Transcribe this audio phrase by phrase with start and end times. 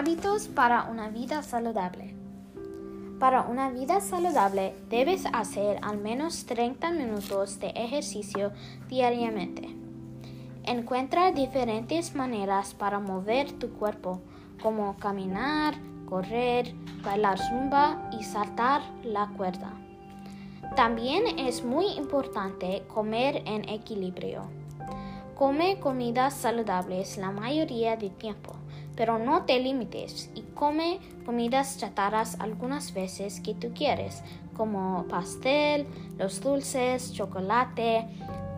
[0.00, 2.14] Hábitos para una vida saludable.
[3.18, 8.50] Para una vida saludable debes hacer al menos 30 minutos de ejercicio
[8.88, 9.68] diariamente.
[10.64, 14.22] Encuentra diferentes maneras para mover tu cuerpo,
[14.62, 15.74] como caminar,
[16.08, 19.70] correr, bailar zumba y saltar la cuerda.
[20.76, 24.44] También es muy importante comer en equilibrio.
[25.34, 28.59] Come comidas saludables la mayoría del tiempo
[29.00, 34.22] pero no te limites y come comidas chatarras algunas veces que tú quieres,
[34.54, 35.86] como pastel,
[36.18, 38.06] los dulces, chocolate,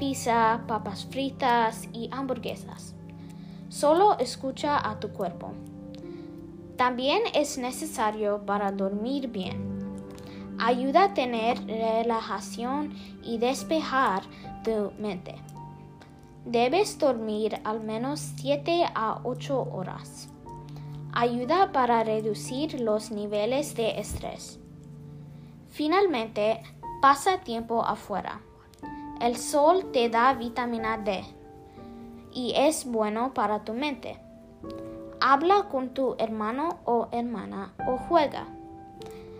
[0.00, 2.96] pizza, papas fritas y hamburguesas.
[3.68, 5.52] Solo escucha a tu cuerpo.
[6.76, 9.78] También es necesario para dormir bien.
[10.58, 14.24] Ayuda a tener relajación y despejar
[14.64, 15.36] tu mente.
[16.44, 20.31] Debes dormir al menos 7 a 8 horas
[21.12, 24.58] ayuda para reducir los niveles de estrés.
[25.68, 26.62] Finalmente,
[27.00, 28.40] pasa tiempo afuera.
[29.20, 31.24] El sol te da vitamina D
[32.32, 34.18] y es bueno para tu mente.
[35.20, 38.46] Habla con tu hermano o hermana o juega.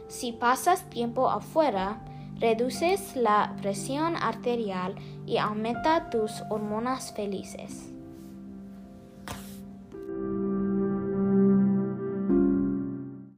[0.09, 2.05] Si pasas tiempo afuera,
[2.39, 4.95] reduces la presión arterial
[5.27, 7.92] y aumenta tus hormonas felices.